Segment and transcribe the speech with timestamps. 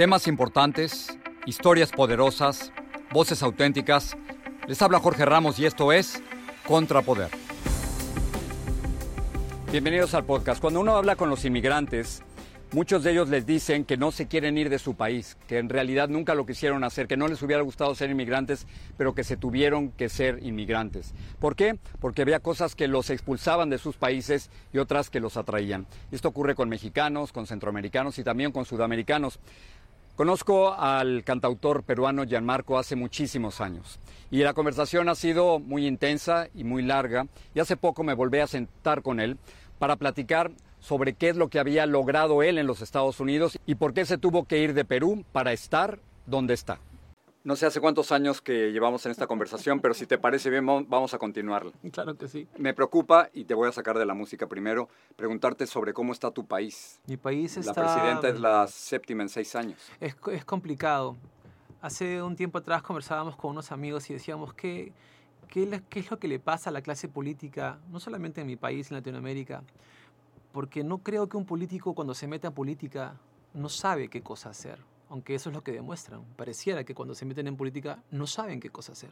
[0.00, 2.72] Temas importantes, historias poderosas,
[3.12, 4.16] voces auténticas.
[4.66, 6.22] Les habla Jorge Ramos y esto es
[6.66, 7.28] Contrapoder.
[9.70, 10.58] Bienvenidos al podcast.
[10.62, 12.22] Cuando uno habla con los inmigrantes,
[12.72, 15.68] muchos de ellos les dicen que no se quieren ir de su país, que en
[15.68, 19.36] realidad nunca lo quisieron hacer, que no les hubiera gustado ser inmigrantes, pero que se
[19.36, 21.12] tuvieron que ser inmigrantes.
[21.38, 21.78] ¿Por qué?
[22.00, 25.86] Porque había cosas que los expulsaban de sus países y otras que los atraían.
[26.10, 29.40] Esto ocurre con mexicanos, con centroamericanos y también con sudamericanos.
[30.20, 33.98] Conozco al cantautor peruano Gianmarco hace muchísimos años
[34.30, 38.38] y la conversación ha sido muy intensa y muy larga y hace poco me volví
[38.38, 39.38] a sentar con él
[39.78, 43.76] para platicar sobre qué es lo que había logrado él en los Estados Unidos y
[43.76, 46.80] por qué se tuvo que ir de Perú para estar donde está.
[47.42, 50.66] No sé hace cuántos años que llevamos en esta conversación, pero si te parece bien,
[50.66, 51.72] vamos a continuarla.
[51.90, 52.46] Claro que sí.
[52.58, 56.30] Me preocupa, y te voy a sacar de la música primero, preguntarte sobre cómo está
[56.30, 57.00] tu país.
[57.06, 57.82] Mi país está...
[57.82, 59.80] La presidenta es la séptima en seis años.
[60.00, 61.16] Es, es complicado.
[61.80, 64.92] Hace un tiempo atrás conversábamos con unos amigos y decíamos que...
[65.48, 68.56] ¿Qué, ¿Qué es lo que le pasa a la clase política, no solamente en mi
[68.56, 69.64] país, en Latinoamérica?
[70.52, 73.16] Porque no creo que un político cuando se mete a política
[73.54, 74.78] no sabe qué cosa hacer
[75.10, 76.24] aunque eso es lo que demuestran.
[76.36, 79.10] Pareciera que cuando se meten en política no saben qué cosa hacer.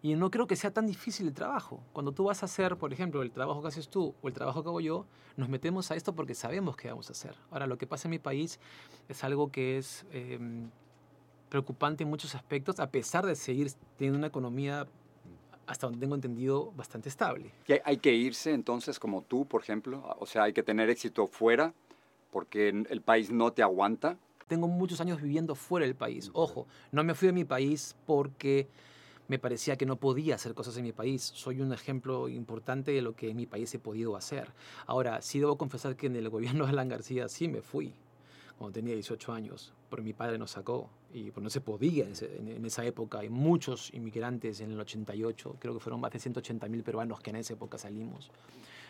[0.00, 1.82] Y no creo que sea tan difícil el trabajo.
[1.92, 4.62] Cuando tú vas a hacer, por ejemplo, el trabajo que haces tú o el trabajo
[4.62, 7.34] que hago yo, nos metemos a esto porque sabemos qué vamos a hacer.
[7.50, 8.60] Ahora, lo que pasa en mi país
[9.08, 10.70] es algo que es em,
[11.48, 14.86] preocupante en muchos aspectos, a pesar de seguir teniendo una economía,
[15.66, 17.50] hasta donde tengo entendido, bastante estable.
[17.84, 20.16] ¿Hay que irse entonces como tú, por ejemplo?
[20.20, 21.74] O sea, hay que tener éxito fuera
[22.30, 24.16] porque el país no te aguanta
[24.48, 26.30] tengo muchos años viviendo fuera del país.
[26.32, 28.68] Ojo, no me fui de mi país porque
[29.28, 31.22] me parecía que no podía hacer cosas en mi país.
[31.22, 34.48] Soy un ejemplo importante de lo que en mi país he podido hacer.
[34.86, 37.92] Ahora, sí debo confesar que en el gobierno de Alan García sí me fui
[38.58, 42.64] cuando tenía 18 años, pero mi padre nos sacó y pues no se podía en,
[42.64, 43.20] esa época.
[43.20, 47.30] Hay muchos inmigrantes en el 88, creo que fueron más de 180 mil peruanos que
[47.30, 48.30] en esa época salimos.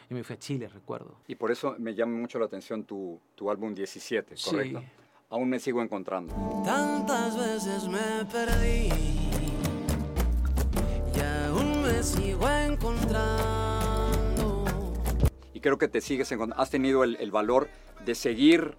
[0.09, 1.16] Y me fui a Chile, recuerdo.
[1.27, 4.81] Y por eso me llama mucho la atención tu, tu álbum 17, ¿correcto?
[4.81, 4.87] Sí
[5.31, 6.34] aún me sigo encontrando.
[6.65, 8.89] Tantas veces me perdí
[11.15, 14.65] y aún me sigo encontrando.
[15.53, 16.62] Y creo que te sigues encontrando.
[16.62, 17.69] Has tenido el, valor
[18.05, 18.75] de seguir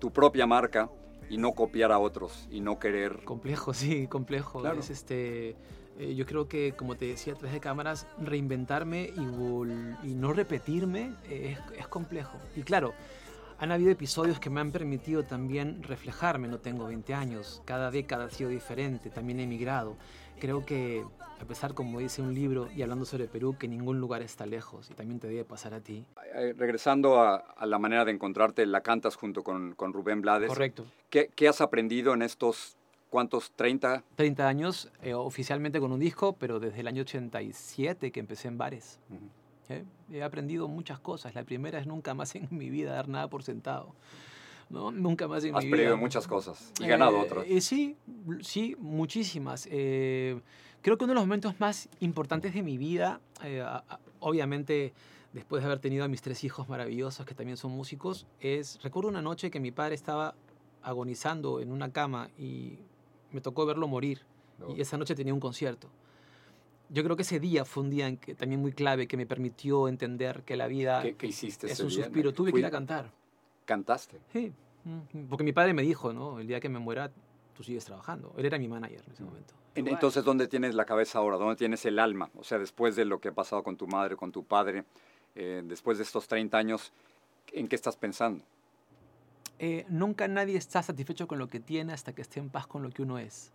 [0.00, 0.90] tu propia marca
[1.30, 3.24] y no copiar a otros y no querer.
[3.24, 4.60] Complejo, sí, complejo.
[4.60, 4.80] Claro.
[4.80, 5.56] Es este.
[5.96, 10.32] Eh, yo creo que, como te decía, a través de cámaras, reinventarme y, y no
[10.32, 12.36] repetirme es, es complejo.
[12.56, 12.94] Y claro,
[13.64, 18.26] han habido episodios que me han permitido también reflejarme, no tengo 20 años, cada década
[18.26, 19.96] ha sido diferente, también he emigrado.
[20.38, 21.02] Creo que,
[21.40, 24.90] a pesar, como dice un libro, y hablando sobre Perú, que ningún lugar está lejos,
[24.90, 26.04] y también te debe pasar a ti.
[26.34, 30.48] Eh, regresando a, la manera de encontrarte, la cantas junto con, con Rubén Blades.
[30.48, 30.84] Correcto.
[31.08, 32.76] ¿Qué, ¿Qué, has aprendido en estos,
[33.08, 34.04] cuántos, 30?
[34.16, 38.58] 30 años, eh, oficialmente con un disco, pero desde el año 87 que empecé en
[38.58, 39.00] bares.
[39.68, 39.84] ¿Eh?
[40.12, 41.34] He aprendido muchas cosas.
[41.34, 43.94] La primera es nunca más en mi vida dar nada por sentado.
[44.70, 44.90] ¿no?
[44.90, 45.76] Nunca más en Has mi vida.
[45.76, 47.44] Has perdido muchas cosas y ganado eh, otras.
[47.48, 47.96] Eh, sí,
[48.40, 49.66] sí, muchísimas.
[49.66, 50.40] creo
[50.82, 53.20] que uno de los momentos más importantes de mi vida,
[54.20, 54.92] obviamente
[55.32, 59.08] después de haber tenido a mis tres hijos maravillosos que también son músicos, es, recuerdo
[59.08, 60.34] una noche que mi padre estaba
[60.82, 62.78] agonizando en una cama y
[63.32, 64.20] me tocó verlo morir.
[64.76, 65.90] Y esa noche tenía un concierto
[66.88, 69.26] yo creo que ese día fue un día en que, también muy clave que me
[69.26, 72.32] permitió entender que la vida ¿Qué, hiciste es un suspiro.
[72.32, 73.10] Tuve que ir a cantar.
[73.64, 74.20] ¿Cantaste?
[74.32, 74.52] Sí,
[75.28, 76.38] porque mi padre me dijo, ¿no?
[76.38, 77.10] El día que me muera,
[77.54, 78.34] tú sigues trabajando.
[78.36, 79.26] Él era mi manager en ese mm.
[79.26, 79.54] momento.
[79.76, 81.36] Entonces, ¿dónde tienes la cabeza ahora?
[81.36, 82.30] ¿Dónde tienes el alma?
[82.36, 84.84] O sea, después de lo que ha pasado con tu madre, con tu padre,
[85.34, 86.92] eh, después de estos 30 años,
[87.52, 88.44] ¿en qué estás pensando?
[89.58, 92.82] Eh, nunca nadie está satisfecho con lo que tiene hasta que esté en paz con
[92.82, 93.52] lo que uno es.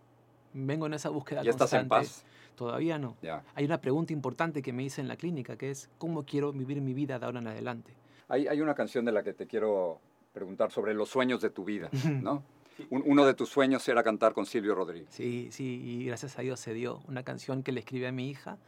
[0.52, 2.24] Vengo en esa búsqueda ¿Ya estás en paz?
[2.56, 3.16] Todavía no.
[3.54, 6.80] Hay una pregunta importante que me hice en la clínica, que es, ¿cómo quiero vivir
[6.80, 7.94] mi vida de ahora en adelante?
[8.28, 10.00] Hay, hay una canción de la que te quiero
[10.32, 11.88] preguntar sobre los sueños de tu vida,
[12.22, 12.42] ¿no?
[12.88, 15.08] uno de tus sueños era cantar con Silvio Rodríguez.
[15.10, 17.00] Sí, sí, y gracias a Dios se dio.
[17.08, 18.58] Una canción que le escribí a mi hija.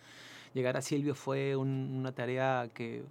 [0.54, 3.04] Llegar a Silvio fue una tarea que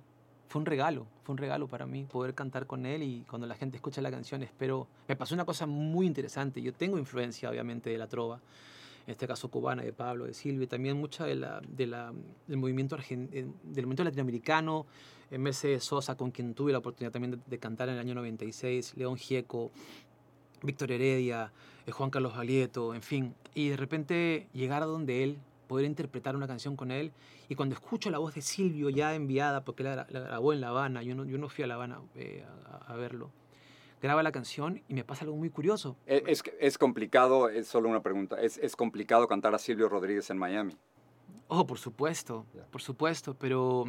[0.52, 3.56] fue un regalo, fue un regalo para mí poder cantar con él y cuando la
[3.56, 4.86] gente escucha la canción espero...
[5.08, 8.42] Me pasó una cosa muy interesante, yo tengo influencia obviamente de la trova,
[9.08, 12.14] en este caso cubana, de Pablo, de Silvia, también mucha de la, de la,
[12.48, 14.86] del, movimiento eh, del movimiento latinoamericano,
[15.32, 19.16] Mercedes Sosa, con quien tuve la oportunidad también de, cantar en el año 96, León
[19.16, 19.72] Gieco,
[20.64, 21.54] Víctor Heredia,
[21.86, 25.38] eh, Juan Carlos Valieto, en fin, y de repente llegar a donde él,
[25.72, 27.14] poder interpretar una canción con él,
[27.48, 30.68] y cuando escucho la voz de Silvio ya enviada, porque la, la grabó en La
[30.68, 33.32] Habana, yo no, yo no fui a La Habana eh, a, a verlo,
[34.02, 35.96] graba la canción y me pasa algo muy curioso.
[36.06, 40.30] E, es, es complicado, es solo una pregunta, es, es complicado cantar a Silvio Rodríguez
[40.30, 40.76] en Miami.
[41.48, 43.86] Oh, por supuesto, por supuesto, pero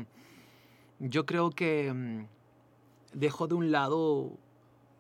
[1.01, 2.27] yo creo que mm,
[3.13, 4.39] dejo de un lado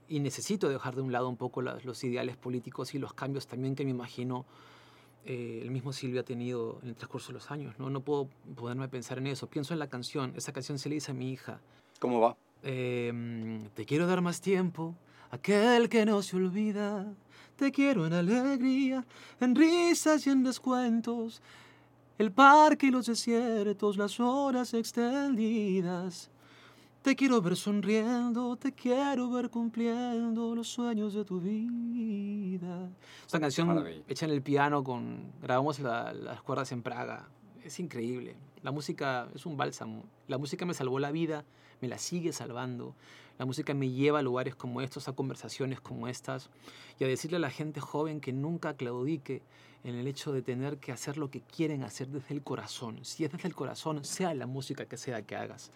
[0.08, 3.76] y necesito dejar de un lado un poco los ideales políticos y los cambios también
[3.76, 4.46] que me imagino
[5.24, 7.78] eh, el mismo Silvio ha tenido en el transcurso de los años.
[7.78, 7.90] ¿no?
[7.90, 9.46] no puedo ponerme a pensar en eso.
[9.46, 10.32] Pienso en la canción.
[10.36, 11.60] Esa canción se le dice a mi hija.
[11.98, 12.36] ¿Cómo va?
[12.64, 14.94] Eh, mm, te quiero dar más tiempo,
[15.30, 17.06] aquel que no se olvida.
[17.56, 19.04] Te quiero en alegría,
[19.40, 21.40] en risas y en descuentos.
[22.18, 26.31] El parque y los desiertos, las horas extendidas.
[27.02, 32.88] Te quiero ver sonriendo, te quiero ver cumpliendo los sueños de tu vida.
[33.26, 34.02] Esta canción Maravilla.
[34.06, 37.28] hecha en el piano con grabamos la- las cuerdas en Praga.
[37.64, 38.36] Es increíble.
[38.62, 40.04] La música es un bálsamo.
[40.28, 41.44] La música me salvó la vida,
[41.80, 42.94] me la sigue salvando.
[43.36, 46.50] La música me lleva a lugares como estos, a conversaciones como estas,
[47.00, 49.42] y a decirle a la gente joven que nunca claudique
[49.82, 53.04] en el hecho de tener que hacer lo que quieren hacer desde el corazón.
[53.04, 55.72] Si es desde el corazón, sea la música que sea que hagas,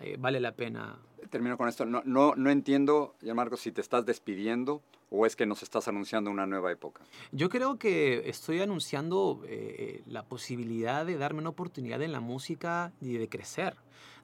[0.00, 0.98] eh, vale la pena.
[1.28, 1.84] Termino con esto.
[1.84, 5.88] No, no, no entiendo, ya Marcos, si te estás despidiendo o es que nos estás
[5.88, 7.02] anunciando una nueva época.
[7.32, 12.92] Yo creo que estoy anunciando eh, la posibilidad de darme una oportunidad en la música
[13.00, 13.74] y de crecer,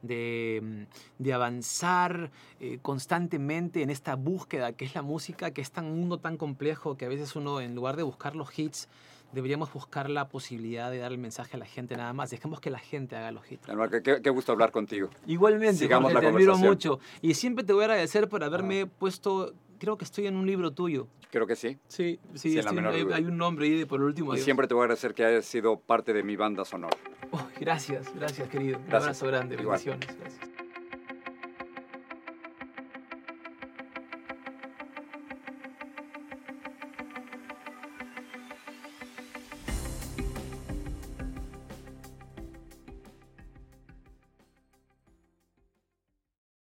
[0.03, 5.73] de, mm, de avanzar eh, constantemente en esta búsqueda que es la música, que es
[5.73, 8.89] tan un mundo tan complejo que a veces uno en lugar de buscar los hits,
[9.33, 12.31] deberíamos buscar la posibilidad de dar el mensaje a la gente nada más.
[12.31, 13.67] Dejemos que la gente haga los hits.
[14.03, 15.11] Qué, qué gusto hablar contigo.
[15.27, 16.73] Igualmente, Sigamos la te admiro conversación.
[16.91, 17.01] Mucho.
[17.23, 20.71] Y siempre te voy a agradecer por haberme puesto, creo que estoy en un libro
[20.73, 21.09] tuyo.
[21.31, 21.77] Creo que sí.
[21.89, 24.35] Sí, sí, estoy- menor hay, un nombre ahí de por último.
[24.35, 26.97] Y siempre te voy a agradecer que hayas sido parte de mi banda sonora.
[27.33, 28.79] Oh, gracias, gracias, querido.
[28.79, 29.03] Un Gracias.
[29.23, 29.79] abrazo grande, Igual.
[29.85, 30.17] bendiciones.
[30.19, 30.56] Gracias.